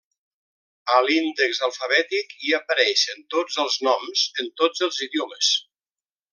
A 0.93 0.95
l'índex 1.07 1.59
alfabètic 1.67 2.33
hi 2.45 2.55
apareixen 2.61 3.23
tots 3.35 3.61
els 3.67 3.79
noms 3.89 4.27
en 4.45 4.53
tots 4.63 4.87
els 4.89 5.01
idiomes. 5.11 5.55